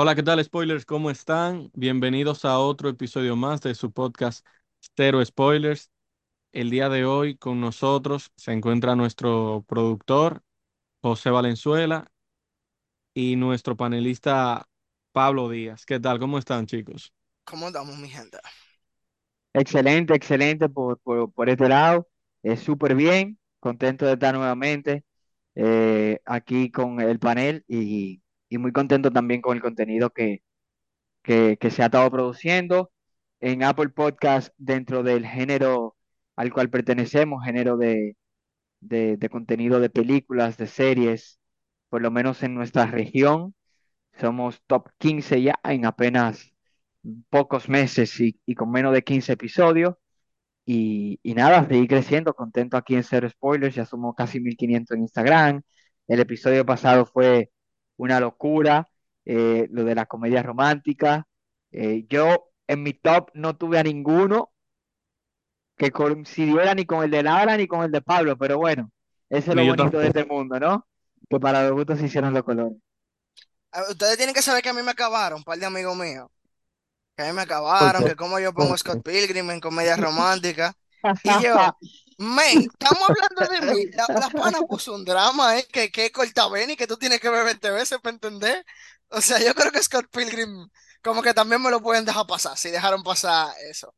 [0.00, 0.86] Hola, ¿qué tal, spoilers?
[0.86, 1.72] ¿Cómo están?
[1.74, 4.46] Bienvenidos a otro episodio más de su podcast
[4.94, 5.90] Cero Spoilers.
[6.52, 10.44] El día de hoy con nosotros se encuentra nuestro productor
[11.02, 12.06] José Valenzuela
[13.12, 14.68] y nuestro panelista
[15.10, 15.84] Pablo Díaz.
[15.84, 16.20] ¿Qué tal?
[16.20, 17.12] ¿Cómo están, chicos?
[17.42, 18.38] ¿Cómo andamos, mi gente?
[19.52, 22.06] Excelente, excelente por, por, por este lado.
[22.44, 25.02] Eh, súper bien, contento de estar nuevamente
[25.56, 30.42] eh, aquí con el panel y, y muy contento también con el contenido que,
[31.22, 32.90] que, se ha estado produciendo
[33.40, 35.96] en Apple Podcast dentro del género
[36.36, 38.16] al cual pertenecemos, género de,
[38.80, 41.40] de, contenido de películas, de series,
[41.88, 43.54] por lo menos en nuestra región.
[44.20, 46.52] Somos top 15 ya en apenas
[47.30, 49.96] pocos meses y, y con menos de 15 episodios.
[50.66, 55.02] Y, y nada, seguir creciendo, contento aquí en Cero Spoilers, ya somos casi 1500 en
[55.02, 55.62] Instagram.
[56.08, 57.50] El episodio pasado fue
[57.98, 58.88] una locura,
[59.26, 61.28] eh, lo de la comedia romántica.
[61.72, 64.52] Eh, yo en mi top no tuve a ninguno
[65.76, 68.90] que coincidiera ni con el de Lara ni con el de Pablo, pero bueno,
[69.30, 70.86] eso es lo yo bonito de este mundo, ¿no?
[71.30, 72.76] Que para los gustos se hicieron los colores.
[73.72, 76.28] Ah, Ustedes tienen que saber que a mí me acabaron, un par de amigos míos.
[77.16, 77.42] Que a mí me
[77.76, 79.02] ¿Por acabaron, que como yo pongo ¿Por a Scott?
[79.04, 80.74] Pilgrim en comedia romántica.
[81.22, 81.76] Y yo,
[82.18, 83.86] men, estamos hablando de mí.
[83.92, 85.66] La, la pana puso un drama, ¿eh?
[85.72, 88.64] Que, que corta ven y que tú tienes que ver 20 veces para entender.
[89.10, 90.68] O sea, yo creo que Scott Pilgrim,
[91.02, 93.94] como que también me lo pueden dejar pasar, si dejaron pasar eso.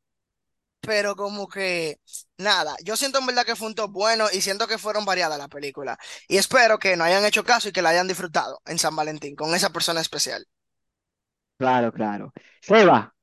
[0.80, 2.00] Pero como que,
[2.38, 5.38] nada, yo siento en verdad que fue un top bueno y siento que fueron variadas
[5.38, 5.98] las películas.
[6.28, 9.36] Y espero que no hayan hecho caso y que la hayan disfrutado en San Valentín
[9.36, 10.46] con esa persona especial.
[11.58, 12.32] Claro, claro.
[12.62, 13.14] Seba,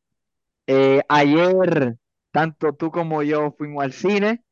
[0.68, 1.98] eh, ayer
[2.32, 4.44] tanto tú como yo fuimos al cine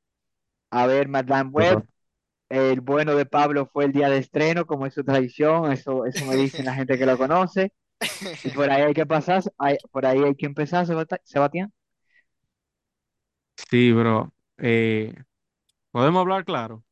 [0.76, 1.86] a ver Madame Web.
[2.50, 6.26] El bueno de Pablo fue el día de estreno, como es su tradición, eso, eso
[6.26, 7.74] me dicen la gente que lo conoce.
[8.44, 10.86] Y por ahí hay que pasar, hay- por ahí hay que empezar,
[11.26, 11.74] Sebastián.
[13.70, 14.34] Sí, bro.
[14.58, 15.14] Eh,
[15.92, 16.86] ¿podemos hablar claro?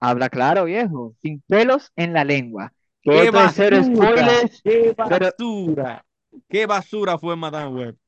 [0.00, 2.72] Habla claro, viejo, sin pelos en la lengua.
[3.02, 3.82] Que ¡Qué esto es cero basura!
[3.82, 6.04] spoilers, ¡Qué pero basura!
[6.48, 7.98] ¡Qué basura fue Madame Web!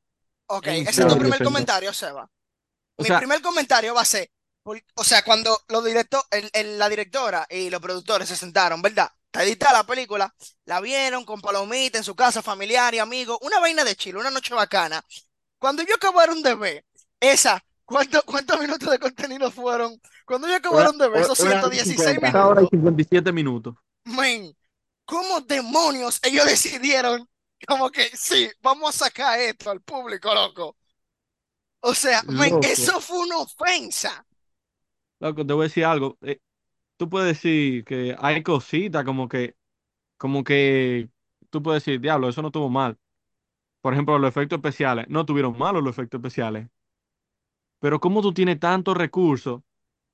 [0.48, 1.42] Ok, En ese es tu serio, primer señor.
[1.42, 2.28] comentario, Seba.
[2.96, 4.30] O Mi sea, primer comentario va a ser,
[4.62, 8.82] por- o sea, cuando los directo, el- el- la directora y los productores se sentaron,
[8.82, 9.10] ¿verdad?
[9.26, 10.34] Está editada la película,
[10.64, 14.30] la vieron con palomita en su casa, familiar y amigos, una vaina de chile, una
[14.30, 15.04] noche bacana.
[15.58, 16.86] Cuando ellos acabaron de ver
[17.20, 20.00] esa, ¿cuánto- ¿cuántos minutos de contenido fueron?
[20.26, 22.30] Cuando una, acabaron de ver esos una hora y 116 cincuenta.
[22.30, 23.74] una hora y minutos, 57 minutos.
[24.04, 24.56] men,
[25.04, 27.28] ¿cómo demonios ellos decidieron
[27.66, 30.76] como que sí, vamos a sacar esto al público, loco?
[31.80, 32.22] O sea,
[32.62, 34.26] eso fue una ofensa.
[35.20, 36.18] loco, te voy a decir algo.
[36.22, 36.40] Eh,
[36.96, 39.56] tú puedes decir que hay cositas como que,
[40.18, 41.10] como que
[41.50, 42.98] tú puedes decir, diablo, eso no estuvo mal.
[43.80, 45.06] Por ejemplo, los efectos especiales.
[45.08, 46.68] No tuvieron malos los efectos especiales.
[47.80, 49.62] Pero como tú tienes tantos recursos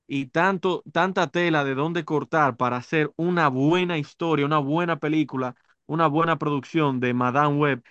[0.07, 5.55] y tanto, tanta tela de dónde cortar para hacer una buena historia, una buena película,
[5.85, 7.83] una buena producción de Madame Web,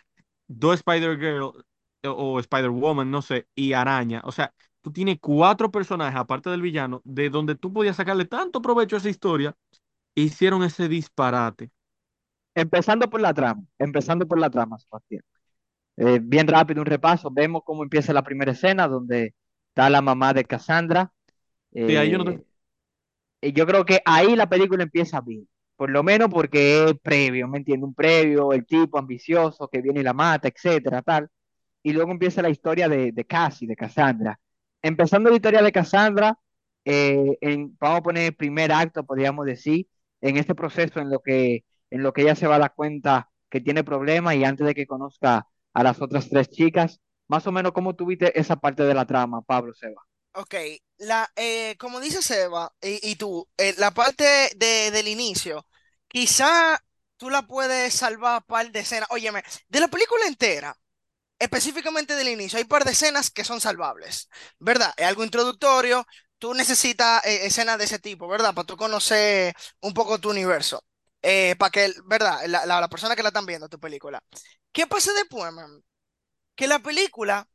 [0.48, 1.64] dos Spider-Girl
[2.04, 4.22] o Spider-Woman, no sé, y Araña.
[4.24, 8.60] O sea, tú tienes cuatro personajes, aparte del villano, de donde tú podías sacarle tanto
[8.62, 9.54] provecho a esa historia,
[10.14, 11.70] e hicieron ese disparate.
[12.54, 15.22] Empezando por la trama, empezando por la trama, Sebastián.
[15.96, 19.34] Eh, bien rápido un repaso, vemos cómo empieza la primera escena donde
[19.68, 21.12] está la mamá de Cassandra.
[21.72, 22.32] Sí, ahí yo no te...
[22.32, 22.44] Eh,
[23.42, 27.48] y yo creo que ahí la película empieza bien, por lo menos porque es previo,
[27.48, 27.88] ¿me entiendes?
[27.88, 31.28] Un previo, el tipo ambicioso que viene y la mata, etcétera, tal.
[31.82, 34.38] Y luego empieza la historia de, de Cassie, de Cassandra.
[34.82, 36.38] Empezando la historia de Cassandra,
[36.84, 39.86] eh, en, vamos a poner el primer acto, podríamos decir,
[40.20, 43.28] en este proceso en lo que, en lo que ella se va a dar cuenta
[43.50, 47.52] que tiene problemas y antes de que conozca a las otras tres chicas, más o
[47.52, 50.02] menos cómo tuviste esa parte de la trama, Pablo Seba.
[50.34, 50.54] Ok,
[50.98, 54.24] la, eh, como dice Seba y, y tú, eh, la parte
[54.56, 55.66] de, del inicio,
[56.08, 56.82] quizá
[57.16, 59.08] tú la puedes salvar par de escenas.
[59.10, 60.74] Óyeme, de la película entera,
[61.42, 64.28] específicamente del inicio, hay par de escenas que son salvables,
[64.58, 64.94] ¿verdad?
[64.96, 66.06] Es algo introductorio,
[66.38, 68.54] tú necesitas eh, escenas de ese tipo, ¿verdad?
[68.54, 70.84] Para tú conocer un poco tu universo,
[71.20, 72.46] eh, para que, ¿verdad?
[72.46, 74.22] La, la, persona que la están viendo tu película.
[74.72, 75.82] ¿Qué pasa después, man?
[76.54, 77.48] Que la película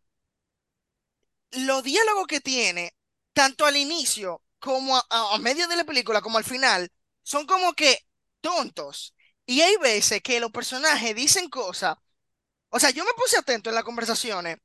[1.52, 2.94] los diálogos que tiene,
[3.34, 6.92] tanto al inicio como a medio de la película, como al final,
[7.24, 8.00] son como que
[8.42, 9.16] tontos.
[9.46, 11.96] Y hay veces que los personajes dicen cosas.
[12.78, 14.58] O sea, yo me puse atento en las conversaciones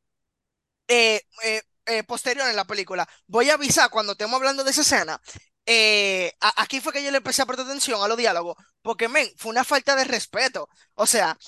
[0.88, 3.08] eh, eh, eh, posteriores en la película.
[3.26, 5.20] Voy a avisar cuando estemos hablando de esa escena
[5.64, 9.32] eh, aquí fue que yo le empecé a prestar atención a los diálogos, porque, men,
[9.36, 10.68] fue una falta de respeto.
[10.94, 11.38] O sea,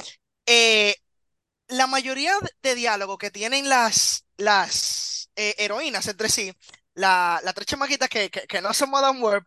[1.69, 6.53] la mayoría de diálogos que tienen las, las heroínas entre sí,
[6.95, 9.45] la, las tres chamaquitas que, que, que no son Madame Web,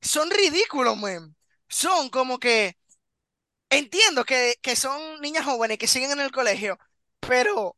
[0.00, 1.36] son ridículos, men.
[1.68, 2.78] Son como que,
[3.72, 6.78] entiendo que, que son niñas jóvenes que siguen en el colegio,
[7.20, 7.76] pero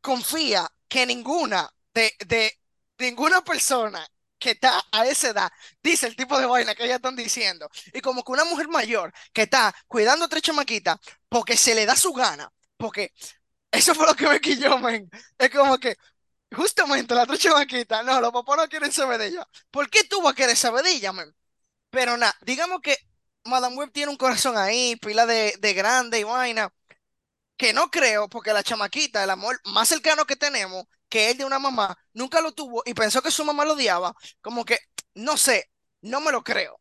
[0.00, 2.52] confía que ninguna de, de
[2.98, 4.06] ninguna persona
[4.38, 5.52] que está a esa edad
[5.82, 7.68] dice el tipo de vaina que ellas están diciendo.
[7.92, 11.86] Y como que una mujer mayor que está cuidando a tres chamaquitas porque se le
[11.86, 13.12] da su gana, porque
[13.70, 15.10] eso fue lo que me quilló, men.
[15.38, 15.96] Es como que
[16.54, 19.48] justamente la tres chamaquitas, no, los papás no quieren saber de ella.
[19.70, 21.00] ¿Por qué tú vas a querer saber de?
[21.90, 22.96] Pero nada, digamos que
[23.44, 26.72] Madame Web tiene un corazón ahí, pila de, de grande y vaina
[27.56, 31.44] que no creo, porque la chamaquita, el amor más cercano que tenemos, que es de
[31.44, 34.78] una mamá, nunca lo tuvo y pensó que su mamá lo odiaba, como que,
[35.14, 35.70] no sé,
[36.02, 36.80] no me lo creo.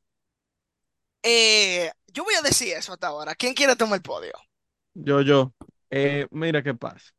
[1.23, 3.35] Eh, yo voy a decir eso hasta ahora.
[3.35, 4.33] ¿Quién quiere tomar el podio?
[4.93, 5.53] Yo, yo.
[5.89, 7.11] Eh, mira qué pasa.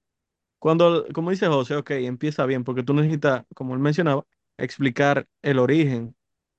[0.59, 4.27] Cuando, como dice José, ok, empieza bien, porque tú necesitas, como él mencionaba,
[4.59, 6.17] explicar el origen.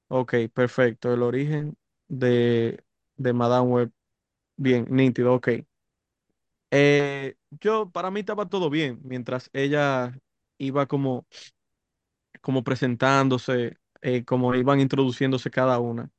[0.10, 1.78] Ok, perfecto, el origen
[2.08, 2.84] de,
[3.18, 3.92] de Madame Web.
[4.58, 5.50] Bien, nítido, ok.
[6.72, 10.18] Eh, yo, para mí estaba todo bien, mientras ella
[10.58, 11.28] iba como,
[12.42, 16.10] como presentándose, eh, como iban introduciéndose cada una.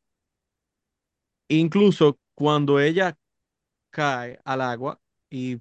[1.49, 3.17] Incluso cuando ella
[3.91, 5.01] cae al agua
[5.31, 5.61] y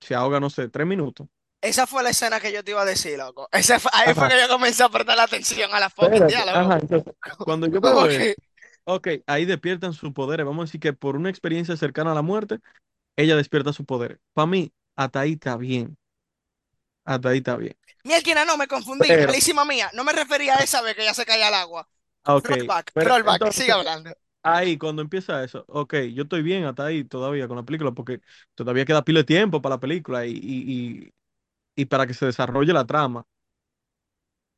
[0.00, 1.28] se ahoga, no sé, tres minutos.
[1.60, 3.48] Esa fue la escena que yo te iba a decir, loco.
[3.52, 6.50] Ese fue- ahí fue que yo comencé a prestar la atención a la fucking espérate,
[6.58, 7.14] ajá, entonces,
[7.44, 7.80] cuando yo
[8.88, 10.46] ok, ahí despiertan sus poderes.
[10.46, 12.58] Vamos a decir que por una experiencia cercana a la muerte,
[13.16, 14.18] ella despierta sus poderes.
[14.34, 15.98] Para mí, hasta ahí está bien,
[17.04, 17.76] hasta ahí está bien.
[18.04, 19.90] Mielquina, no, me confundí, Pero, malísima mía.
[19.94, 21.88] No me refería a esa vez que ella se caía al agua.
[22.24, 24.10] ok, Rollback, pero rollback, sigue hablando.
[24.42, 28.20] ahí cuando empieza eso, ok, yo estoy bien hasta ahí todavía con la película, porque
[28.54, 31.12] todavía queda pila de tiempo para la película y, y, y,
[31.76, 33.26] y para que se desarrolle la trama.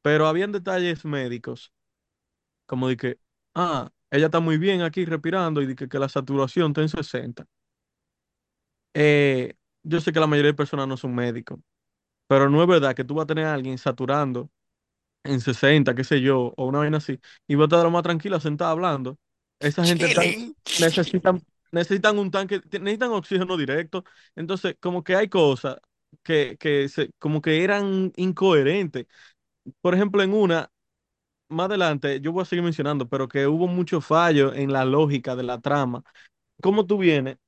[0.03, 1.73] Pero habían detalles médicos,
[2.67, 3.19] como de que,
[3.55, 7.47] ah, ella está muy bien aquí respirando y que, que la saturación está en 60.
[8.95, 11.61] Eh, yo sé que la mayoría de personas no son médicos,
[12.27, 14.51] pero no es verdad que tú vas a tener a alguien saturando
[15.25, 18.41] en 60, qué sé yo, o una vaina así, y va a estar más tranquila
[18.41, 19.19] sentada hablando.
[19.59, 21.43] Esa gente tan, necesitan,
[21.73, 24.05] necesitan un tanque, necesitan oxígeno directo.
[24.35, 25.77] Entonces, como que hay cosas
[26.23, 29.07] que, que se, como que eran incoherentes.
[29.81, 30.71] Por ejemplo, en una,
[31.51, 35.37] más adelante, yo voy a seguir mencionando, pero que hubo mucho fallo en la lógica
[35.37, 36.03] de la trama.
[36.63, 37.39] ¿Cómo tú vienes?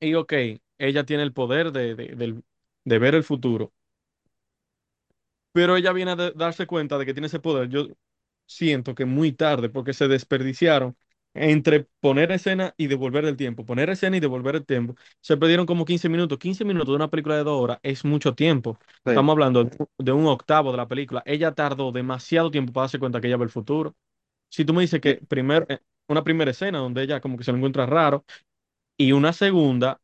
[0.00, 0.32] Y ok,
[0.78, 2.42] ella tiene el poder de, de,
[2.84, 3.72] de ver el futuro
[5.52, 7.68] pero ella viene a darse cuenta de que tiene ese poder.
[7.68, 7.88] Yo
[8.46, 10.96] siento que muy tarde, porque se desperdiciaron
[11.34, 13.64] entre poner escena y devolver el tiempo.
[13.64, 14.94] Poner escena y devolver el tiempo.
[15.20, 16.38] Se perdieron como 15 minutos.
[16.38, 18.78] 15 minutos de una película de dos horas es mucho tiempo.
[19.04, 19.10] Sí.
[19.10, 19.68] Estamos hablando
[19.98, 21.22] de un octavo de la película.
[21.26, 23.94] Ella tardó demasiado tiempo para darse cuenta que ella ve el futuro.
[24.50, 27.58] Si tú me dices que eh, una primera escena donde ella como que se lo
[27.58, 28.24] encuentra raro
[28.96, 30.00] y una segunda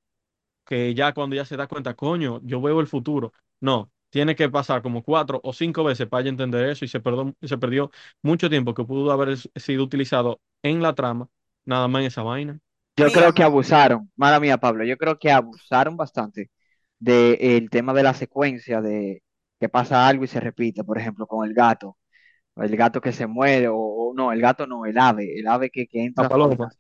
[0.67, 3.33] que ya cuando ya se da cuenta, coño, yo veo el futuro.
[3.61, 7.01] No, tiene que pasar como cuatro o cinco veces para ella entender eso y se,
[7.01, 7.91] perdió
[8.23, 11.29] mucho tiempo que pudo haber sido utilizado en la trama,
[11.65, 12.61] nada más en esa vaina.
[12.97, 16.51] Yo creo que abusaron, mala mía, Pablo, yo creo que abusaron bastante
[16.99, 19.23] del tema de la secuencia, de
[19.61, 21.97] que pasa algo y se repite, por ejemplo, con el gato.
[22.57, 25.71] el gato que se muere, o, o no, el gato no, el ave, el ave
[25.71, 26.71] que, que La entra a su paloma.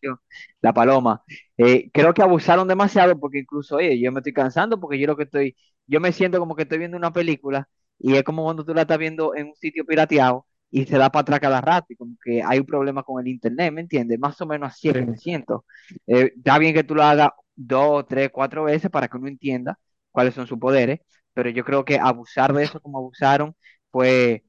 [0.61, 1.23] la paloma.
[1.56, 5.16] Eh, creo que abusaron demasiado porque incluso, oye, yo me estoy cansando porque yo lo
[5.16, 5.56] que estoy,
[5.87, 7.68] yo me siento como que estoy viendo una película
[7.99, 11.10] y es como cuando tú la estás viendo en un sitio pirateado y se da
[11.10, 14.18] para atrás cada rato y como que hay un problema con el internet, ¿me entiendes?
[14.18, 15.64] Más o menos así es que me siento.
[16.06, 19.78] Eh, está bien que tú lo hagas dos, tres, cuatro veces para que uno entienda
[20.10, 21.00] cuáles son sus poderes,
[21.32, 23.54] pero yo creo que abusar de eso como abusaron
[23.90, 24.44] fue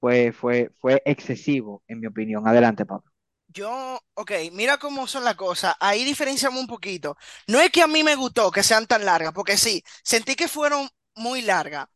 [0.00, 2.46] fue, fue, fue excesivo, en mi opinión.
[2.48, 3.10] Adelante, Pablo.
[3.48, 5.74] Yo, ok, mira cómo son las cosas.
[5.80, 7.16] Ahí diferenciamos un poquito.
[7.46, 10.48] No es que a mí me gustó que sean tan largas, porque sí, sentí que
[10.48, 11.86] fueron muy largas.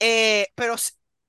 [0.00, 0.76] Eh, pero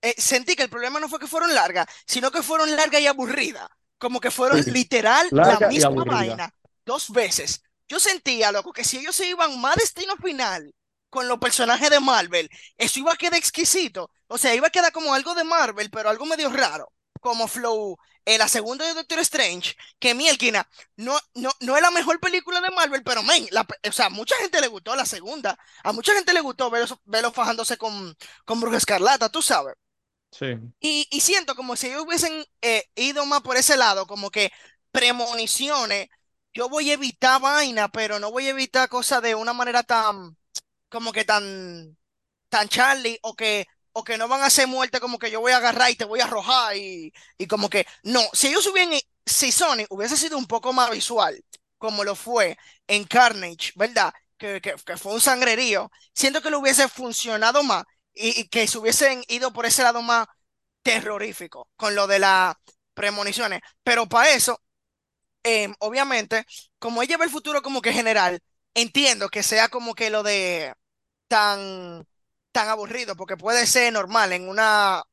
[0.03, 3.07] eh, sentí que el problema no fue que fueron largas, sino que fueron largas y
[3.07, 3.69] aburridas.
[3.99, 4.71] Como que fueron Sí.
[4.71, 6.53] literal la Larga misma vaina
[6.85, 7.63] dos veces.
[7.87, 10.73] Yo sentía, loco, que si ellos se iban más destino final
[11.09, 14.11] con los personajes de Marvel, eso iba a quedar exquisito.
[14.27, 16.91] O sea, iba a quedar como algo de Marvel, pero algo medio raro.
[17.21, 20.67] Como Flow, en la segunda de Doctor Strange, que Mielkina,
[20.97, 24.35] no, no, no es la mejor película de Marvel, pero men, la o sea, mucha
[24.37, 25.57] gente le gustó la segunda.
[25.83, 29.75] A mucha gente le gustó verlo, verlo fajándose con, con Bruja Escarlata, tú sabes.
[30.39, 30.73] Sí.
[30.79, 34.51] Y, y siento como si ellos hubiesen eh, ido más por ese lado, como que
[34.91, 36.09] premoniciones,
[36.53, 40.37] yo voy a evitar vaina, pero no voy a evitar cosas de una manera tan,
[40.89, 41.97] como que tan
[42.49, 45.51] tan Charlie o que, o que no van a hacer muerte como que yo voy
[45.53, 48.99] a agarrar y te voy a arrojar y, y como que no, si ellos hubieran,
[49.25, 51.43] si Sony hubiese sido un poco más visual
[51.77, 54.13] como lo fue en Carnage, ¿verdad?
[54.37, 58.67] Que, que, que fue un sangrerío, siento que lo hubiese funcionado más y, y que
[58.67, 60.27] se hubiesen ido por ese lado más
[60.83, 62.55] terrorífico con lo de las
[62.93, 64.61] premoniciones, pero para eso,
[65.43, 66.45] eh, obviamente,
[66.79, 68.39] como ella ve el futuro como que general,
[68.73, 70.73] entiendo que sea como que lo de
[71.27, 72.05] tan,
[72.53, 75.03] tan aburrido, porque puede ser normal en una,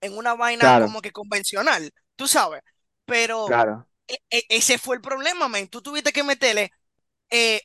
[0.00, 2.62] en una vaina Claro, como que convencional, tú sabes,
[3.04, 5.68] pero claro, e- e- ese fue el problema, man.
[5.68, 6.70] Tú tuviste que meterle
[7.30, 7.62] eh,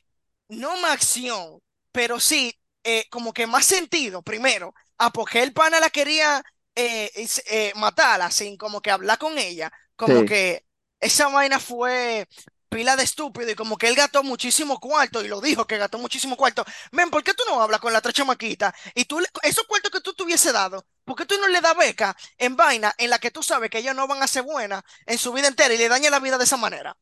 [0.48, 1.60] no más acción,
[1.92, 6.42] pero sí eh, como que más sentido, primero, a porque el pana la quería
[6.74, 7.10] eh,
[7.50, 10.24] eh, matarla sin como que hablar con ella, como sí.
[10.24, 10.66] que
[11.00, 12.28] esa vaina fue
[12.68, 15.98] pila de estúpido y como que él gastó muchísimo cuarto y lo dijo que gastó
[15.98, 16.64] muchísimo cuarto.
[16.92, 18.74] Men, ¿por qué tú no hablas con la otra chamaquita?
[18.94, 21.60] Y tú, le- esos cuartos que tú te hubiese dado, ¿por qué tú no le
[21.60, 24.42] das beca en vaina en la que tú sabes que ellos no van a ser
[24.42, 26.96] buenas en su vida entera y le daña la vida de esa manera?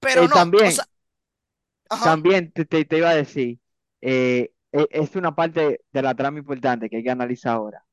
[0.00, 0.86] Pero Eh, no, o también, sea,
[2.00, 3.58] también te, te- iba a decir,
[4.00, 7.84] eh, es una parte de la trama importante que hay que analizar ahora.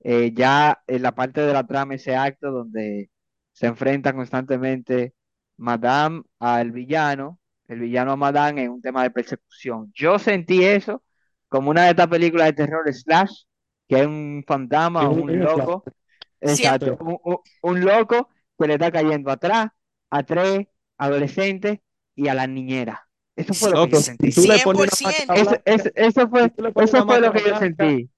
[0.00, 3.10] Eh, ya en la parte de la trama, ese acto donde
[3.52, 5.14] se enfrenta constantemente
[5.58, 9.92] Madame al villano, el villano a Madame en un tema de persecución.
[9.94, 11.02] Yo sentí eso
[11.48, 13.42] como una de estas películas de terror slash,
[13.88, 15.84] que es un fantasma o un, loco,
[16.40, 19.68] exacto, un- un loco que le está cayendo atrás
[20.10, 20.66] a tres
[20.98, 21.80] adolescentes
[22.14, 23.08] y a la niñera.
[23.40, 24.32] Eso fue lo que yo si sentí.
[24.32, 24.90] tú le cien pones
[25.32, 28.10] Eso, eso, eso fue, eso una fue lo que yo sentí.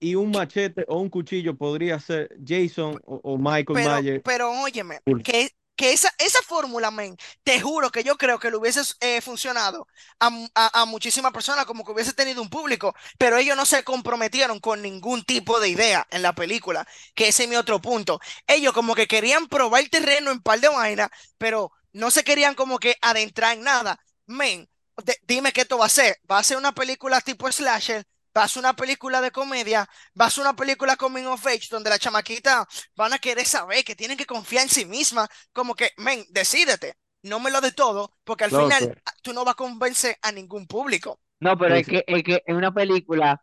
[0.00, 4.24] y un machete o un cuchillo, podría ser Jason o, o Michael Pero, Myers.
[4.24, 8.56] pero óyeme, que, que esa, esa fórmula, men, te juro que yo creo que le
[8.56, 9.86] hubiese eh, funcionado
[10.18, 13.84] a, a- a muchísimas personas, como que hubiese tenido un público, pero ellos no se
[13.84, 18.20] comprometieron con ningún tipo de idea en la película, que ese es mi otro punto.
[18.46, 21.08] Ellos como que querían probar el terreno en par de vainas,
[21.38, 24.00] pero no se querían como que adentrar en nada.
[24.38, 24.68] Men,
[25.04, 26.16] de- dime qué esto va a ser.
[26.30, 28.04] ¿Va a ser una película tipo slasher?
[28.36, 29.88] ¿Va a ser una película de comedia?
[30.20, 33.84] ¿Va a ser una película coming of age donde la chamaquita van a querer saber
[33.84, 37.72] que tienen que confiar en sí misma, como que, men, decídete, no me lo de
[37.72, 38.88] todo, porque al final
[39.22, 41.20] tú no vas a convencer a ningún público.
[41.40, 41.88] No, pero Sí, es sí.
[41.88, 43.42] que, es que en una película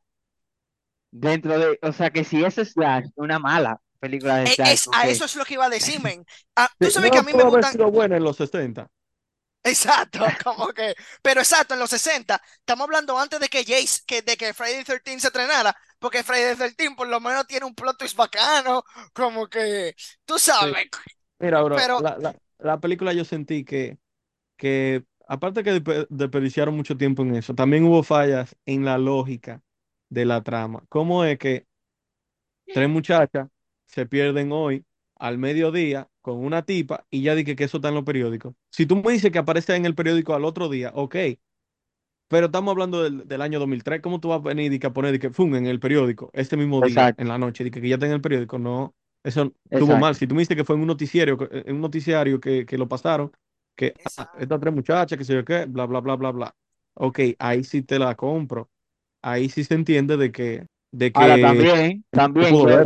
[1.11, 4.89] dentro de, o sea, que si es Slash, una mala película de E- Slash, Es,
[4.91, 6.25] a eso es lo que iba a decir, men.
[6.55, 8.87] Ah, tú sabes que a no mí me gustan, sido buena en los 60.
[9.69, 14.21] Exacto, como que, pero exacto, en los 60 estamos hablando antes de que Jace, que,
[14.21, 17.65] de que Friday the 13 se estrenara, porque Friday the 13 por lo menos tiene
[17.65, 18.83] un plot twist bacano,
[19.13, 19.95] como que,
[20.25, 20.65] tú Sí.
[20.69, 20.87] sabes,
[21.39, 23.99] Mira, bro, pero la, la, la película yo sentí que,
[24.57, 29.63] que aparte que despe- desperdiciaron mucho tiempo en eso, también hubo fallas en la lógica
[30.09, 30.83] de la trama.
[30.89, 31.67] ¿Cómo es que
[32.71, 33.47] tres muchachas
[33.85, 37.95] se pierden hoy al mediodía con una tipa y ya dije que eso está en
[37.95, 38.53] los periódicos?
[38.69, 41.15] Si tú me dices que aparece en el periódico al otro día, ok,
[42.27, 44.01] pero estamos hablando del, del año 2003.
[44.01, 46.29] ¿Cómo tú vas a venir y que a poner y que fum, en el periódico
[46.33, 48.59] este mismo día, exacto, en la noche, y que, ya está en el periódico?
[48.59, 48.93] No,
[49.23, 50.15] eso estuvo mal.
[50.15, 52.87] Si tú me dices que fue en un noticiario, en un noticiario que, que lo
[52.87, 53.31] pasaron,
[53.75, 56.55] que ah, estas tres muchachas, que sé yo qué, bla, bla, bla, bla, bla.
[56.95, 58.69] Ok, ahí sí te la compro.
[59.21, 62.83] Ahí sí se entiende de que, de Ahora que también, se también pudo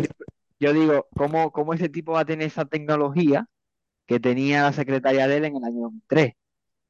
[0.62, 3.48] yo, yo digo, ¿cómo, cómo ese tipo va a tener esa tecnología
[4.08, 6.34] que tenía la secretaria de él en el año 2003?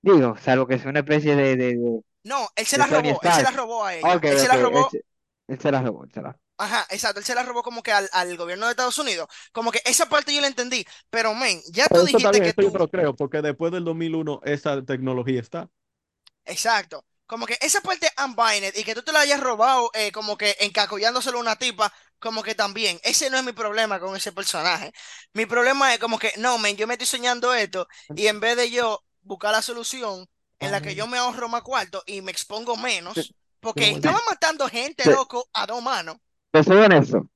[0.04, 3.22] Digo, salvo que sea una especie de, de, de, No, él se de la robó,
[3.24, 5.06] él se la robó a ella, Ok, él se ok, la él, robó se-
[5.48, 7.92] él se la robó, él se la Ajá, exacto, él se la robó como que
[7.92, 9.28] al, al gobierno de Estados Unidos.
[9.51, 12.42] Como que esa parte yo la entendí, pero men, ya tú Pero está dijiste bien,
[12.42, 15.70] que yo tú, lo creo, porque después del 2001 esa tecnología está.
[16.46, 20.38] exacto, como que esa parte unbinded y que tú te la hayas robado eh, como
[20.38, 24.31] que encacollándoselo a una tipa, como que también, ese no es mi problema con ese
[24.33, 24.91] personaje.
[25.33, 28.57] Mi problema es como que, no, men, yo me estoy soñando esto y en vez
[28.57, 30.27] de yo buscar la solución
[30.59, 34.21] en la que yo me ahorro más cuarto y me expongo menos, porque No, estaban
[34.29, 36.17] matando gente, te- loco, a dos manos.
[36.51, 37.27] te soy honesto.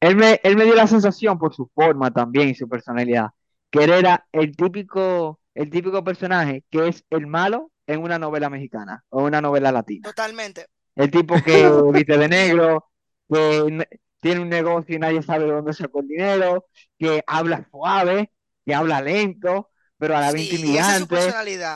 [0.00, 3.30] Él me, él me dio la sensación por su forma también y su personalidad,
[3.70, 8.48] que él era el típico, el típico personaje que es el malo en una novela
[8.50, 10.08] mexicana o una novela latina.
[10.08, 10.66] Totalmente.
[10.96, 12.86] El tipo que viste de negro,
[13.28, 13.86] que
[14.20, 16.66] tiene un negocio y nadie sabe de dónde sacó el dinero,
[16.98, 18.30] que habla suave,
[18.64, 21.32] que habla lento, pero a la vez Sí, intimidante,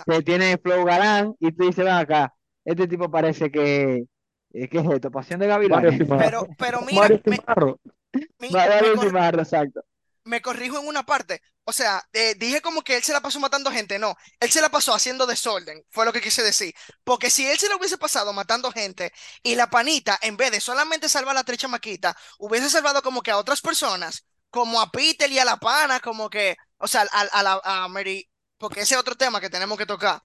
[0.06, 4.04] que tiene flow galán, y tú dices, ven acá, este tipo parece que,
[4.52, 5.10] eh, ¿qué es esto?
[5.10, 5.98] Pasión de Gavilanes.
[5.98, 6.56] Pero, Cimarro.
[6.58, 9.80] pero mira, Mario me- me, exacto.
[10.24, 11.40] Me corrijo en una parte.
[11.64, 13.98] O sea, eh, dije como que él se la pasó matando gente.
[13.98, 15.82] No, él se la pasó haciendo desorden.
[15.90, 16.74] Fue lo que quise decir.
[17.04, 19.12] Porque si él se la hubiese pasado matando gente
[19.42, 23.22] y la panita, en vez de solamente salvar a la tres chamaquita, hubiese salvado como
[23.22, 27.06] que a otras personas, como a Peter y a la pana, como que, o sea,
[27.12, 28.28] a, a la a Mary,
[28.58, 30.22] porque ese es otro tema que tenemos que tocar.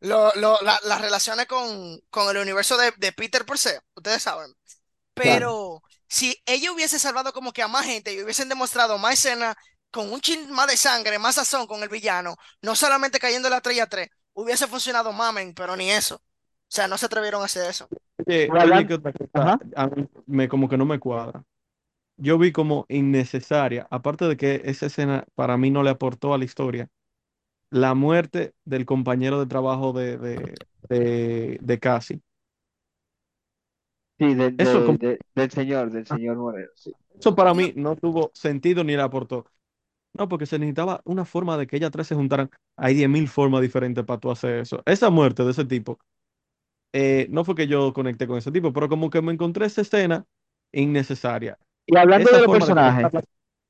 [0.00, 4.22] Lo- lo- la- las relaciones con, con el universo de, de Peter por se, ustedes
[4.22, 4.52] saben.
[5.20, 5.50] Claro.
[6.12, 9.56] Si ella hubiese salvado como que a más gente y hubiesen demostrado más escena
[9.90, 13.62] con un chin más de sangre, más sazón con el villano, no solamente cayendo la
[13.62, 16.16] 3 a 3, hubiese funcionado mamen, pero ni eso.
[16.16, 16.20] O
[16.68, 17.90] sea, no se atrevieron a hacer eso.
[19.32, 21.44] Cosa, a mí me, como que no me cuadra.
[22.16, 26.38] Yo vi como innecesaria, aparte de que esa escena para mí no le aportó a
[26.38, 26.88] la historia,
[27.70, 30.54] la muerte del compañero de trabajo de, de,
[30.88, 32.22] de, de Cassie.
[34.22, 36.92] Sí, de- Eso, de- como- de- del señor, del señor Moreno, sí.
[37.18, 39.46] eso para mí no tuvo sentido ni le aportó.
[40.14, 42.50] No, porque se necesitaba una forma de que ellas tres se juntaran.
[42.76, 44.82] Hay 10.000 formas diferentes para tú hacer eso.
[44.86, 45.98] Esa muerte de ese tipo,
[46.92, 49.82] eh, no fue que yo conecté con ese tipo, pero como que me encontré esa
[49.82, 50.26] escena
[50.72, 51.58] innecesaria.
[51.86, 53.12] Y hablando Esa de los de personajes,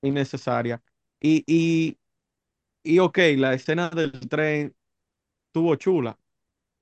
[0.03, 0.83] innecesaria.
[1.21, 1.99] Y, y,
[2.85, 4.75] y ok, la escena del tren
[5.53, 6.19] tuvo chula.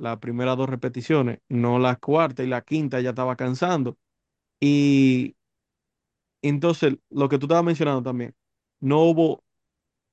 [0.00, 3.98] Las primeras dos repeticiones, no la cuarta y la quinta ya estaba cansando.
[4.60, 5.36] Y
[6.42, 8.34] entonces, lo que tú estabas mencionando también,
[8.80, 9.44] no hubo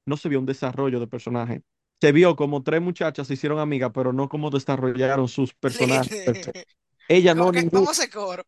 [0.08, 1.64] no se vio un desarrollo de personaje.
[2.02, 6.14] Se vio como tres muchachas se hicieron amigas, pero no como desarrollaron sus personajes.
[6.24, 6.66] per se.
[7.08, 8.44] Ella no, que ninguna, a hacer coro.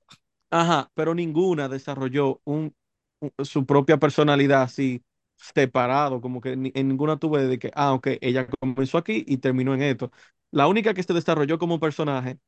[0.50, 2.74] ajá, pero ninguna desarrolló un,
[3.22, 5.04] un- su propia personalidad así
[5.40, 9.74] separado, como que en ninguna tuve de que, ah, ok, ella comenzó aquí y terminó
[9.74, 10.12] en esto.
[10.52, 12.40] La única que se desarrolló como personaje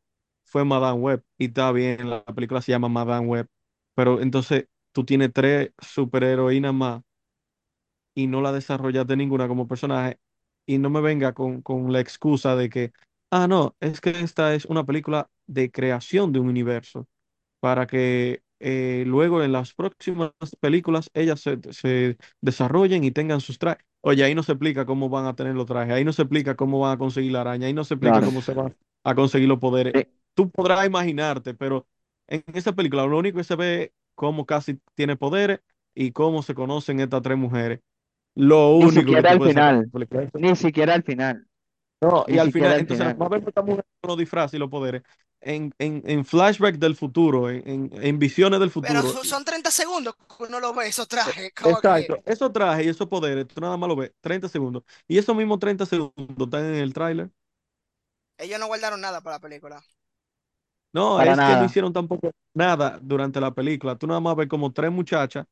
[0.45, 3.47] fue Madame Web, y está bien, la película se llama Madame Web,
[3.95, 7.01] pero entonces tú tienes tres superheroínas más
[8.13, 10.19] y no la desarrollaste ninguna como personaje
[10.65, 12.91] y no me venga con, con la excusa de que,
[13.31, 17.07] ah, no, es que esta es una película de creación de un universo
[17.59, 23.59] para que eh, luego en las próximas películas ellas se, se desarrollen y tengan sus
[23.59, 23.85] trajes.
[24.01, 26.55] Oye, ahí no se explica cómo van a tener los trajes, ahí no se explica
[26.55, 28.23] cómo van a conseguir la araña, ahí no se explica claro.
[28.23, 29.93] cómo se van a conseguir los poderes.
[29.95, 31.87] Eh, Tú podrás imaginarte, pero
[32.27, 35.59] en esa película lo único que se ve es cómo casi tiene poderes
[35.93, 37.81] y cómo se conocen estas tres mujeres.
[38.35, 39.89] Lo Ni único que siquiera al final,
[40.33, 41.47] ni siquiera al final,
[42.01, 43.17] No, ni y al final, al entonces, final.
[43.19, 45.03] a ver esta mujer con los disfraces y los poderes
[45.41, 49.09] en, en, en flashback del futuro, en, en, en visiones del Pero futuro.
[49.11, 52.89] so- son 30 segundos que uno lo ve, esos trajes, que Exacto, esos trajes y
[52.89, 54.83] esos poderes, tú nada más lo ves 30 segundos.
[55.07, 57.29] Y esos mismos 30 segundos están en el tráiler.
[58.37, 59.81] ellos no guardaron nada para la película.
[60.93, 63.97] No, Para es que no hicieron tampoco nada durante la película.
[63.97, 65.45] Tú nada más ves como tres muchachas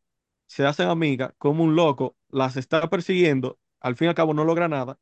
[0.48, 4.46] se hacen amigas, como un loco las está persiguiendo, al fin y al cabo no
[4.46, 5.00] logra nada.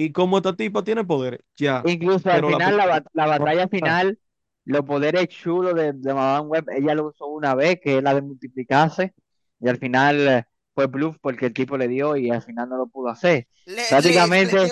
[0.00, 1.82] Y como esta tipa tiene poderes, ya.
[1.84, 2.76] Incluso al Pero final,
[3.14, 4.16] la, batalla final,
[4.64, 8.14] los poderes chulos de, de Madame Web, ella lo usó una vez, que es la
[8.14, 9.12] de multiplicarse,
[9.58, 12.76] y al final eh, fue bluff porque el tipo le dio y al final no
[12.76, 13.48] lo pudo hacer.
[13.66, 14.70] Le, le, le Prácticamente,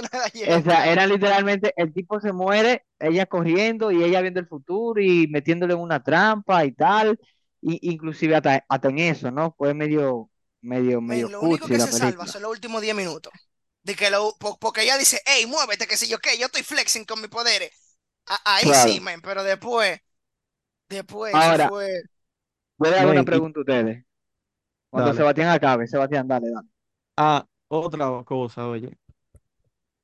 [0.48, 5.02] o sea, era literalmente, el tipo se muere, ella corriendo y ella viendo el futuro
[5.02, 7.18] y metiéndole en una trampa y tal,
[7.60, 9.56] y, inclusive hasta, hasta en eso, ¿no?
[9.58, 13.32] Fue medio, medio, medio lo único que se salva son los últimos 10 minutos.
[13.86, 16.62] De que lo, po- porque ella dice, hey, muévete, que sé yo qué, yo estoy
[16.62, 17.70] flexing con mis poderes.
[18.44, 18.90] Ahí Claro.
[18.90, 20.00] sí, men, pero después,
[20.88, 22.02] después, Ahora, fue.
[22.78, 24.04] voy a dar una pregunta a ustedes.
[24.90, 25.14] Cuando dale.
[25.14, 26.68] Sebastián acabe, Sebastián, dale, dale.
[27.16, 28.96] Ah, otra cosa, oye.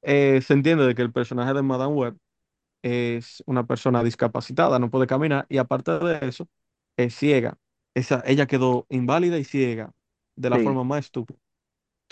[0.03, 2.17] Eh, se entiende de que el personaje de Madame Web
[2.83, 6.49] es una persona discapacitada, no puede caminar y aparte de eso,
[6.99, 7.59] es ciega.
[7.95, 9.93] Esa, ella quedó inválida y ciega
[10.37, 10.61] de la Sí.
[10.61, 11.39] forma más estúpida.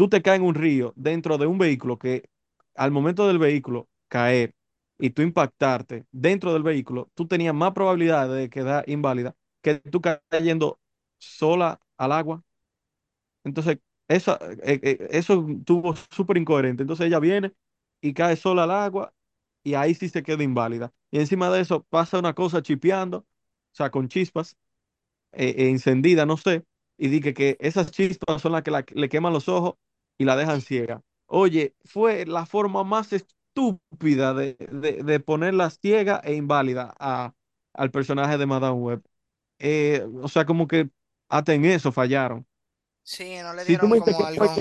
[0.01, 2.31] Tú te caes en un río dentro de un vehículo que
[2.75, 4.55] al momento del vehículo caer
[4.99, 10.01] y tú impactarte dentro del vehículo, tú tenías más probabilidad de quedar inválida que tú
[10.31, 10.81] cayendo
[11.19, 12.43] sola al agua.
[13.45, 16.83] Entonces, eso, eh, eh, eso estuvo súper incoherente.
[16.83, 17.53] Entonces ella viene
[18.01, 19.13] y cae sola al agua
[19.63, 20.95] y ahí sí se queda inválida.
[21.11, 23.27] Y encima de eso pasa una cosa chipeando, o
[23.73, 24.57] sea, con chispas,
[25.33, 26.65] eh, eh, encendida, no sé,
[26.99, 29.75] y dije que esas chispas son las que le queman los ojos
[30.21, 31.03] y la dejan ciega.
[31.27, 37.35] Oye, fue la forma más estúpida de, de, de ponerla ciega e inválida a,
[37.75, 39.03] al personaje de Madame Web.
[39.59, 40.91] Eh, o sea, como que
[41.31, 42.47] hasta en eso fallaron.
[43.03, 44.55] Sí, no le Si dieron dices como algo,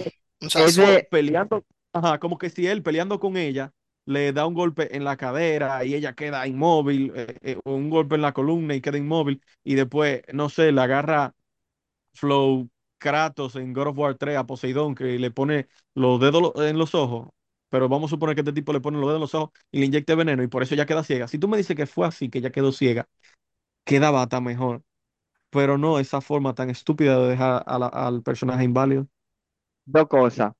[0.75, 3.73] de, peleando, ajá, como que si él peleando con ella
[4.05, 7.89] le da un golpe en la cadera y ella queda inmóvil, eh, eh, o un
[7.89, 11.35] golpe en la columna y queda inmóvil, y después, no sé, le agarra
[12.13, 16.77] flow Kratos en God of War 3 a Poseidón que le pone los dedos en
[16.77, 17.29] los ojos,
[17.69, 19.79] pero vamos a suponer que este tipo le pone los dedos en los ojos y
[19.79, 21.27] le inyecta veneno y por eso ya queda ciega.
[21.27, 23.07] Si tú me dices que fue así, que ya quedó ciega,
[23.85, 24.83] quedaba hasta mejor,
[25.49, 29.07] pero no esa forma tan estúpida de dejar al personaje inválido.
[29.85, 30.53] Dos cosas.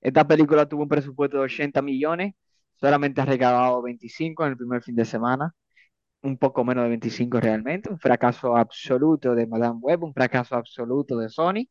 [0.00, 2.34] Esta película tuvo un presupuesto de 80 millones,
[2.74, 5.54] solamente ha recaudado 25 en el primer fin de semana,
[6.24, 11.18] un poco menos de 25 realmente, un fracaso absoluto de Madame Web, un fracaso absoluto
[11.18, 11.68] de Sony,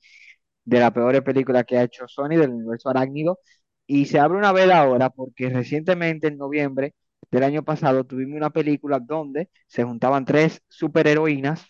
[0.65, 3.39] de la peor película que ha hecho Sony del universo arácnido,
[3.87, 6.95] y se abre una vela ahora porque recientemente, en noviembre
[7.31, 11.65] del año pasado, tuvimos una película donde se juntaban tres superheroínas,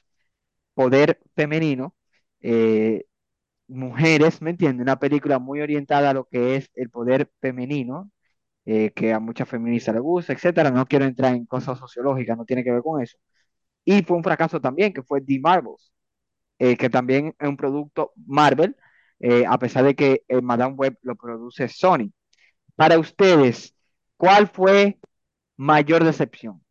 [0.74, 1.96] poder femenino,
[2.42, 3.06] eh,
[3.68, 4.84] mujeres, ¿me entiendes?
[4.84, 8.12] Una película muy orientada a lo que es el poder femenino,
[8.66, 10.72] eh, que a muchas feministas les gusta, etcétera.
[10.72, 13.18] No quiero entrar en cosas sociológicas, no tiene que ver con eso.
[13.86, 15.92] Y fue un fracaso también, que fue The Marvels,
[16.60, 18.76] eh, que también es un producto Marvel,
[19.20, 22.12] eh, a pesar de que Madame Web lo produce Sony.
[22.76, 23.76] Para ustedes,
[24.18, 25.00] ¿cuál fue
[25.58, 26.64] mayor decepción?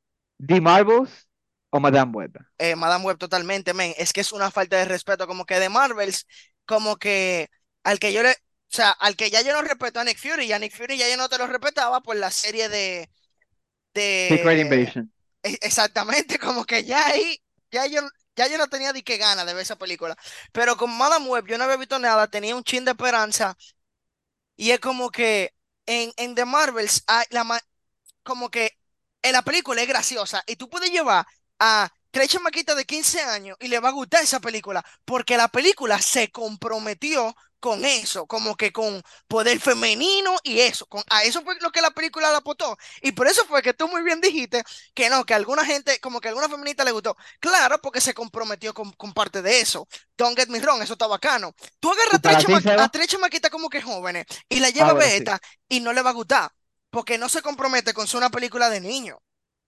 [0.45, 1.29] ¿The Marvels
[1.71, 2.33] o Madame Web?
[2.77, 3.93] Madame Web totalmente, men.
[3.99, 6.27] Es que es una falta de respeto, como que de Marvels,
[6.65, 7.49] como que
[7.85, 8.35] al que yo le,
[8.73, 10.97] o sea, al que ya yo no respeto a Nick Fury, y a Nick Fury
[10.99, 13.11] ya yo no te lo respetaba por la serie de,
[14.29, 15.13] Secret de, Invasion.
[15.43, 18.03] e- exactamente, como que ya ahí, ya yo,
[18.37, 20.17] ya yo no tenía ni qué gana de ver esa película.
[20.53, 23.57] Pero con Madame Web yo no había visto nada, tenía un chin de esperanza,
[24.57, 25.55] y es como que
[25.87, 27.61] en, en The Marvels, hay la,
[28.23, 28.73] como que
[29.23, 31.27] en la película es graciosa y tú puedes llevar
[31.59, 35.49] a tres chamaquitas de 15 años y le va a gustar esa película porque la
[35.49, 41.43] película se comprometió con eso, como que con poder femenino y eso, con, a eso
[41.43, 44.21] fue lo que la película la aportó y por eso fue que tú muy bien
[44.21, 47.81] dijiste que no, que a alguna gente, como que a alguna feminista le gustó, claro,
[47.81, 51.55] porque se comprometió con, con parte de eso, don't get me wrong, eso está bacano,
[51.81, 55.13] tú ¿Y agarras a tres chamaquitas como que jóvenes y la Ah, llevas a sí.
[55.15, 56.51] esta y no le va a gustar
[56.91, 59.19] porque no se compromete con ser una película de niños.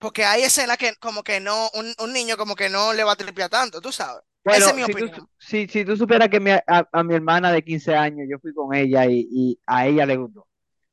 [0.05, 3.13] Porque hay escenas que como que no, un, un niño como que no le va
[3.13, 4.23] a tripear tanto, tú sabes.
[4.51, 5.29] Esa es Bueno, mi si tú, opinión.
[5.39, 6.63] si, si tú supieras que mi- a,
[6.93, 10.17] a mi hermana de 15 años, yo fui con ella y, y a ella le
[10.17, 10.47] gustó,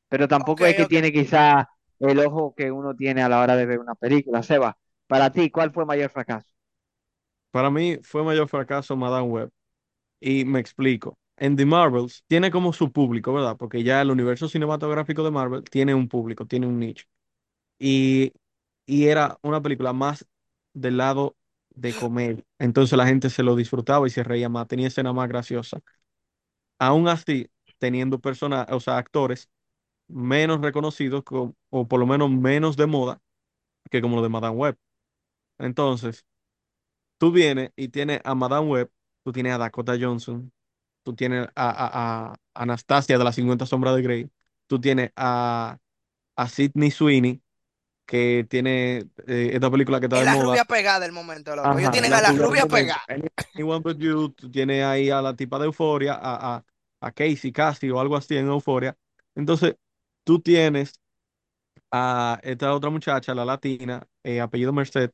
[0.10, 1.69] pero tampoco es que tiene quizá
[2.00, 4.43] el ojo que uno tiene a la hora de ver una película.
[4.43, 6.47] Seba, para ti, ¿cuál fue el mayor fracaso?
[7.52, 9.50] Para mí fue mayor fracaso Madame Web.
[10.21, 11.19] Y me explico.
[11.38, 13.58] En The Marvels tiene como su público, ¿verdad?
[13.58, 17.06] Porque ya el universo cinematográfico de Marvel tiene un público, tiene un nicho.
[17.80, 18.34] Y,
[18.86, 20.26] y era una película más
[20.74, 21.36] del lado
[21.72, 22.46] de comer.
[22.60, 25.82] Entonces la gente se lo disfrutaba y se reía más, tenía escena más graciosa.
[26.80, 29.50] Aún así, teniendo personas, o sea, actores
[30.08, 33.22] menos reconocidos co- o por lo menos menos de moda
[33.91, 34.78] que como los de Madame Web.
[35.60, 36.26] Entonces,
[37.17, 38.91] tú vienes y tienes a Madame Web,
[39.24, 40.52] tú tienes a Dakota Johnson,
[41.04, 44.32] tú tienes a, a- a Anastasia de las 50 sombras de Grey,
[44.67, 45.78] tú tienes a,
[46.38, 47.41] a Sydney Sweeney,
[48.12, 51.56] que tiene eh, esta película que está Es de la moda, rubia pegada del momento,
[51.56, 51.69] loco.
[51.69, 53.02] Ellos Ajá, tienen a la rubia pegada.
[53.56, 56.65] Anyone But You, tú tienes ahí a la tipa de Euforia, a, a,
[57.00, 58.97] a Casey, Cassie o algo así en Euforia.
[59.34, 59.76] Entonces,
[60.26, 61.00] tú tienes
[61.91, 65.12] a esta otra muchacha, la latina, eh, apellido Merced,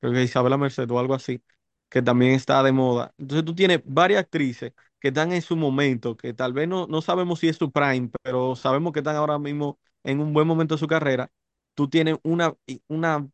[0.00, 1.42] creo que Isabela Merced o algo así,
[1.88, 3.14] que también está de moda.
[3.18, 7.02] Entonces tú tienes varias actrices que están en su momento, que tal vez no, no
[7.02, 10.74] sabemos si es su prime, pero sabemos que están ahora mismo en un buen momento
[10.76, 11.30] de su carrera.
[11.74, 12.54] Tú tienes una,
[12.88, 13.28] una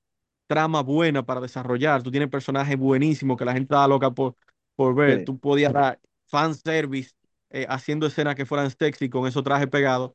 [0.47, 4.37] trama buena para desarrollar, tú tienes personajes buenísimos que la gente está loca por,
[4.77, 5.21] por ver.
[5.21, 5.25] sí.
[5.25, 7.13] Tú podías dar fanservice
[7.51, 10.13] eh, haciendo escenas que fueran sexy con esos trajes pegados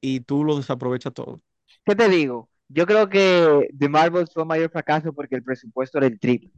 [0.00, 1.42] y tú lo desaprovechas todo.
[1.84, 2.48] ¿Qué te digo?
[2.68, 6.50] Yo creo que The Marvels fue mayor fracaso porque el presupuesto era el triple.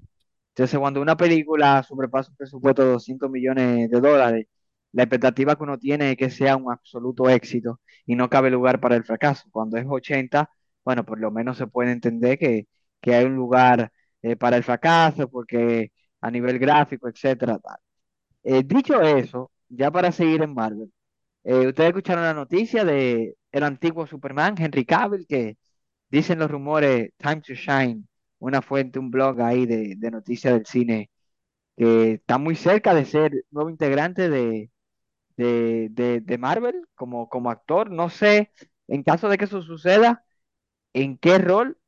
[0.51, 4.47] Entonces, cuando una película sobrepasa un presupuesto de 200 millones de dólares,
[4.93, 8.81] la expectativa que uno tiene es que sea un absoluto éxito y no cabe lugar
[8.81, 9.49] para el fracaso.
[9.51, 10.51] Cuando es 80,
[10.87, 12.69] bueno, por lo menos se puede entender que,
[13.03, 17.79] que hay un lugar eh, para el fracaso, porque a nivel gráfico, etcétera, tal.
[18.43, 20.93] Eh, dicho eso, ya para seguir en Marvel,
[21.45, 25.59] eh, ustedes escucharon la noticia de el antiguo Superman, Henry Cavill, que
[26.11, 28.05] dicen los rumores, Time to Shine,
[28.41, 31.11] una fuente, un blog ahí de, de noticias del cine,
[31.77, 34.71] que está muy cerca de ser nuevo integrante de,
[35.39, 37.91] de, de, de Marvel como, como actor.
[37.93, 38.53] No sé,
[38.89, 40.26] en caso de que eso suceda,
[40.97, 41.79] en qué rol,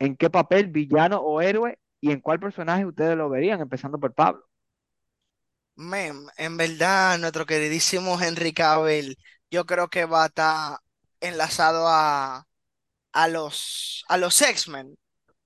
[0.00, 4.14] en qué papel, villano o héroe, y en cuál personaje ustedes lo verían, empezando por
[4.14, 4.44] Pablo.
[6.36, 9.16] En verdad, nuestro queridísimo Henry Cavill,
[9.50, 10.78] yo creo que va a estar
[11.20, 12.46] enlazado a,
[13.12, 14.96] a los, a los X-Men.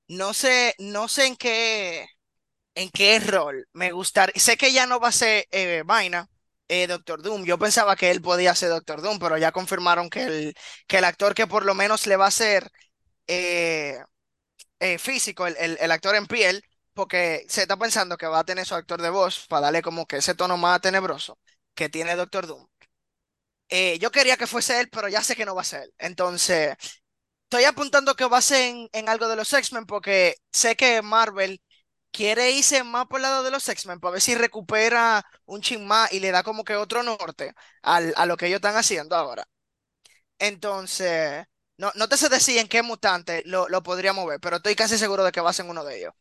[0.08, 2.06] No sé, no sé en qué,
[2.74, 4.34] en qué rol me gustaría.
[4.40, 6.28] Sé que ya no va a ser eh, vaina,
[6.68, 7.44] eh, Doctor Doom.
[7.44, 10.54] Yo pensaba que él podía ser Doctor Doom, pero ya confirmaron que el,
[10.88, 12.70] que el actor que por lo menos le va a ser
[13.28, 13.98] eh,
[14.80, 16.64] eh, físico, el, el- actor en piel,
[16.94, 20.06] porque se está pensando que va a tener su actor de voz para darle como
[20.06, 21.38] que ese tono más tenebroso
[21.74, 22.66] que tiene Doctor Doom.
[23.70, 25.94] Eh, yo quería que fuese él, pero ya sé que no va a ser él.
[25.98, 26.74] Entonces,
[27.44, 31.02] estoy apuntando que va a ser en, en algo de los X-Men porque sé que
[31.02, 31.62] Marvel
[32.12, 35.86] quiere irse más por el lado de los X-Men para ver si recupera un chin
[35.86, 39.16] más y le da como que otro norte al- a lo que ellos están haciendo
[39.16, 39.46] ahora.
[40.38, 41.46] Entonces,
[41.78, 44.98] no, no te sé decir en qué mutante lo, lo podríamos ver, pero estoy casi
[44.98, 46.14] seguro de que va a ser uno de ellos.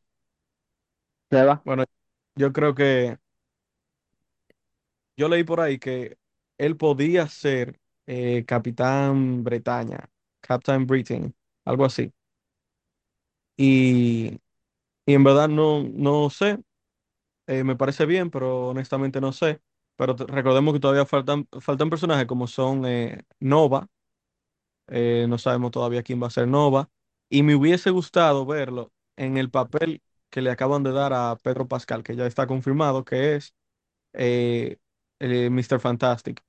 [1.30, 1.62] Seba.
[1.66, 1.86] Bueno,
[2.36, 3.18] yo creo que
[5.16, 6.18] yo leí por ahí que
[6.58, 10.10] él podía ser eh, Capitán Bretaña,
[10.42, 12.12] Captain Britain, algo así.
[13.58, 14.40] Y,
[15.06, 16.60] y en verdad no, no sé,
[17.48, 19.62] eh, me parece bien, pero honestamente no sé.
[19.98, 23.88] Pero recordemos que todavía faltan, faltan personajes como son eh, Nova,
[24.88, 26.90] eh, no sabemos todavía quién va a ser Nova,
[27.30, 31.68] y me hubiese gustado verlo en el papel que le acaban de dar a Pedro
[31.68, 33.54] Pascal, que ya está confirmado que es
[34.14, 34.78] eh,
[35.20, 35.80] el Mr.
[35.80, 36.44] Fantastic.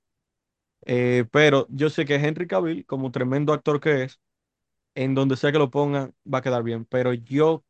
[0.85, 4.19] Eh, pero yo sé que Henry Cavill, como tremendo actor que es,
[4.95, 7.65] en donde sea que lo pongan, va a quedar bien, pero yo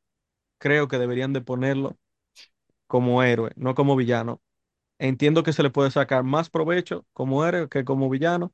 [0.60, 1.98] creo que deberían de ponerlo
[2.88, 4.42] como héroe, no como villano.
[5.00, 8.54] Entiendo que se le puede sacar más provecho como héroe que como villano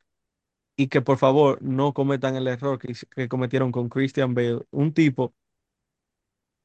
[0.76, 5.34] y que por favor no cometan el error que, cometieron con Christian Bale, un tipo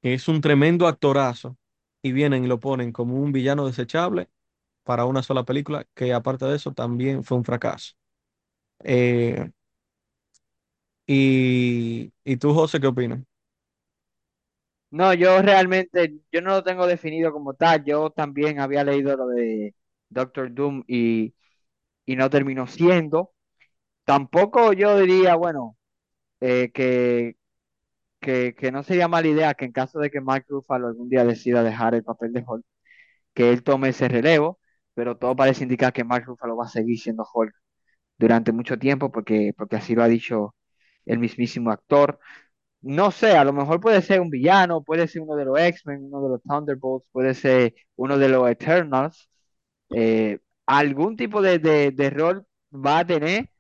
[0.02, 1.56] que es un tremendo actorazo
[2.02, 4.28] y vienen y lo ponen como un villano desechable
[4.84, 7.94] para una sola película, que aparte de eso también fue un fracaso.
[8.84, 9.50] Eh,
[11.06, 13.20] y, ¿y tú, José, qué opinas?
[14.90, 17.84] No, yo realmente, yo no lo tengo definido como tal.
[17.84, 19.74] Yo también había leído lo de
[20.08, 21.34] Doctor Doom y,
[22.06, 23.32] y no terminó siendo.
[24.10, 25.76] Tampoco yo diría, bueno,
[26.40, 26.70] eh,
[28.20, 31.24] que, que, no sería mala idea que en caso de que Mark Ruffalo algún día
[31.24, 32.64] decida dejar el papel de Hulk,
[33.34, 34.60] que él tome ese relevo,
[34.94, 37.54] pero todo parece indicar que Mark Ruffalo va a seguir siendo Hulk
[38.18, 40.54] durante mucho tiempo porque, porque así lo ha dicho
[41.06, 42.18] el mismísimo actor.
[42.82, 46.04] No sé, a lo mejor puede ser un villano, puede ser uno de los X-Men,
[46.06, 49.28] uno de los Thunderbolts, puede ser uno de los Eternals.
[49.90, 53.50] eh, algún tipo de, de- de rol va a tener.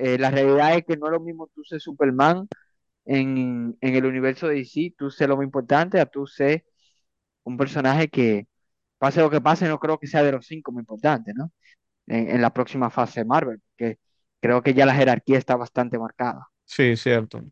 [0.00, 2.48] Eh, la realidad es que no es lo mismo tú ser Superman
[3.04, 6.64] en, en el universo de DC, tú ser lo más importante, a tú ser
[7.44, 8.46] un personaje que,
[9.00, 11.50] pase lo que pase, no creo que sea de los cinco más importantes, ¿no?
[12.06, 13.98] En, la próxima fase de Marvel, que
[14.40, 16.48] creo que ya la jerarquía está bastante marcada.
[16.64, 17.42] Sí, cierto.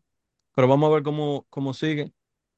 [0.53, 2.11] Pero vamos a ver cómo, cómo sigue.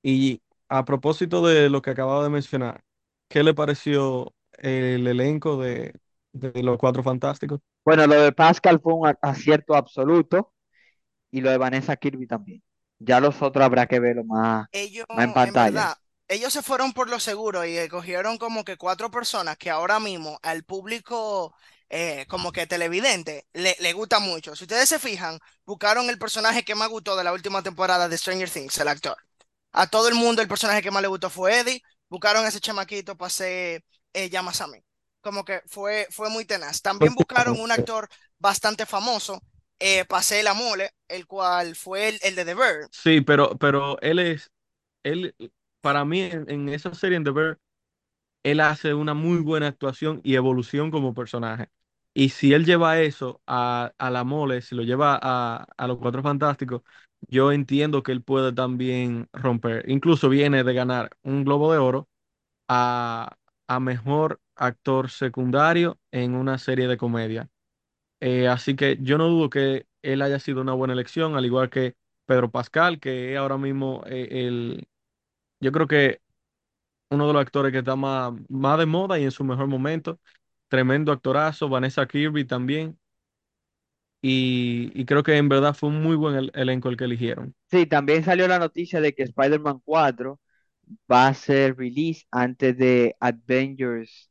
[0.03, 2.83] Y a propósito de lo que acababa de mencionar,
[3.29, 5.93] ¿qué le pareció el elenco de,
[6.33, 7.59] de Los Cuatro Fantásticos?
[7.85, 10.53] Bueno, lo de Pascal fue un acierto absoluto
[11.31, 12.63] y lo de Vanessa Kirby también.
[12.99, 15.59] Ya los otros habrá que verlo más, Ellos, más en en pantalla.
[15.59, 15.95] verdad,
[16.27, 20.39] ellos se fueron por lo seguro y escogieron como que cuatro personas que ahora mismo
[20.43, 21.53] al público
[21.89, 24.55] eh, como que televidente le, le gusta mucho.
[24.55, 28.17] Si ustedes se fijan, buscaron el personaje que más gustó de la última temporada de
[28.17, 29.17] Stranger Things, el actor.
[29.73, 31.83] A todo el mundo el personaje que más le gustó fue Eddie.
[32.09, 34.83] Buscaron a ese chamaquito para ser eh, Yamasami.
[35.21, 36.81] Como que fue, fue muy tenaz.
[36.81, 39.41] También buscaron un actor bastante famoso
[39.79, 42.89] eh, ser la mole, el cual fue el, el de The Bear.
[42.91, 44.51] Sí, pero, pero él es,
[45.03, 45.35] él,
[45.81, 47.59] para mí en, en esa serie en The Bear,
[48.43, 51.69] él hace una muy buena actuación y evolución como personaje.
[52.13, 55.99] Y si él lleva eso a, a la mole, si lo lleva a, a los
[55.99, 56.83] Cuatro Fantásticos,
[57.29, 59.89] yo entiendo que él puede también romper.
[59.89, 62.09] Incluso viene de ganar un Globo de Oro
[62.67, 67.49] a, a mejor actor secundario en una serie de comedia.
[68.21, 71.69] Eh, así que yo no dudo que él haya sido una buena elección, al igual
[71.69, 74.87] que Pedro Pascal, que es ahora mismo eh, el,
[75.61, 76.21] yo creo que
[77.09, 80.19] uno de los actores que está más, más de moda y en su mejor momento.
[80.69, 82.99] Tremendo actorazo, Vanessa Kirby también.
[84.23, 87.55] Y, y creo que en verdad fue un muy buen el- elenco el que eligieron.
[87.71, 90.39] Sí, también salió la noticia de que Spider-Man 4
[91.11, 94.30] va a ser release antes de Avengers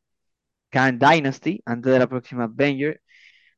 [0.70, 3.00] Khan Dynasty, antes de la próxima Avengers.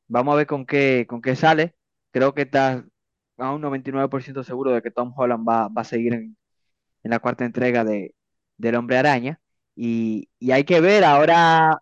[0.07, 1.75] Vamos a ver con qué, con qué sale.
[2.11, 2.85] Creo que está
[3.37, 6.37] a un 99% seguro de que Tom Holland va, va a seguir en,
[7.03, 8.15] en la cuarta entrega de,
[8.57, 9.39] del Hombre Araña.
[9.75, 11.79] Y, y hay que ver ahora,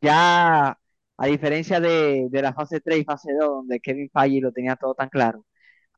[0.00, 0.78] ya
[1.16, 4.76] a diferencia de, de la fase 3 y fase 2, donde Kevin Feige lo tenía
[4.76, 5.44] todo tan claro,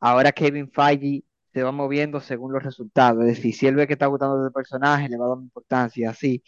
[0.00, 3.20] ahora Kevin Feige se va moviendo según los resultados.
[3.24, 6.42] Es decir, si él ve que está gustando del personaje, le va dando importancia, así.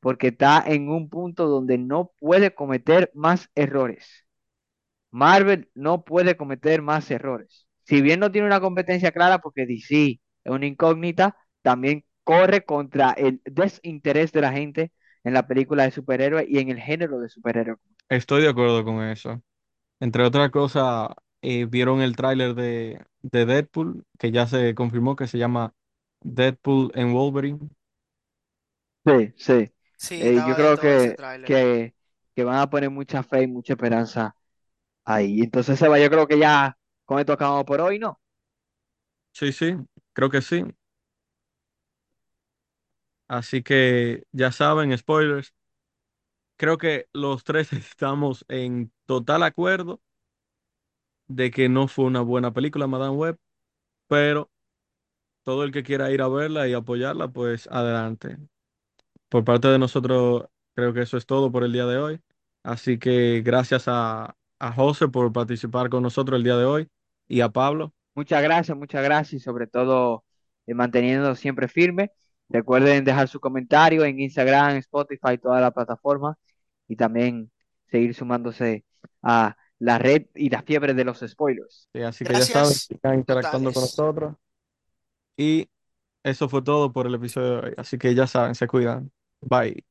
[0.00, 4.26] Porque está en un punto donde no puede cometer más errores.
[5.10, 7.66] Marvel no puede cometer más errores.
[7.84, 13.12] Si bien no tiene una competencia clara porque DC es una incógnita, también corre contra
[13.12, 14.92] el desinterés de la gente
[15.24, 17.78] en la película de superhéroes y en el género de superhéroes.
[18.08, 19.42] Estoy de acuerdo con eso.
[20.00, 21.10] Entre otras cosas,
[21.42, 25.74] eh, vieron el tráiler de, de Deadpool, que ya se confirmó que se llama
[26.22, 27.60] Deadpool and Wolverine.
[29.04, 29.72] Sí, sí.
[29.98, 31.94] Sí, Eh, yo creo que, que,
[32.34, 34.36] que van a poner mucha fe y mucha esperanza
[35.04, 35.40] ahí.
[35.42, 38.20] Entonces, Seba, yo creo que ya con esto acabamos por hoy, ¿no?
[39.32, 39.74] Sí, sí,
[40.12, 40.64] creo que sí.
[43.28, 45.54] Así que ya saben, spoilers.
[46.56, 50.00] Creo que los tres estamos en total acuerdo
[51.28, 53.38] de que no fue una buena película, Madame Web,
[54.08, 54.50] pero
[55.44, 58.38] todo el que quiera ir a verla y apoyarla, pues adelante.
[59.28, 62.20] Por parte de nosotros, creo que eso es todo por el día de hoy.
[62.62, 66.88] Así que gracias a, a José por participar con nosotros el día de hoy
[67.28, 67.92] y a Pablo.
[68.14, 70.24] Muchas gracias, muchas gracias y sobre todo
[70.66, 72.10] eh, manteniendo siempre firme.
[72.48, 76.36] Recuerden dejar su comentario en Instagram, Spotify, toda la plataforma
[76.88, 77.50] y también
[77.86, 78.84] seguir sumándose
[79.22, 81.88] a la red y la fiebre de los spoilers.
[81.94, 84.34] Sí, así que ya saben, sigan interactuando con nosotros.
[85.36, 85.68] Y
[86.22, 87.74] eso fue todo por el episodio de hoy.
[87.76, 89.10] Así que ya saben, se cuidan.
[89.42, 89.82] Bye.